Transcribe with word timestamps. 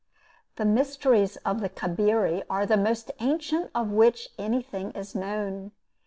The 0.55 0.65
mysteries 0.65 1.35
of 1.45 1.61
the 1.61 1.69
Cabiri 1.69 2.41
are 2.49 2.65
the 2.65 2.75
most 2.75 3.11
ancient 3.19 3.69
of 3.75 3.91
which 3.91 4.29
anything 4.39 4.89
is 4.93 5.13
known. 5.13 5.73